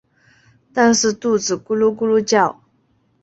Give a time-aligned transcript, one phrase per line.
[0.73, 2.59] 但是肚子咕噜咕噜叫